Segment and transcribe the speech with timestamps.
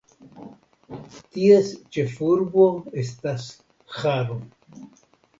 [1.33, 1.67] Ties
[1.97, 2.65] ĉefurbo
[3.01, 3.43] estas
[3.99, 4.39] Haro.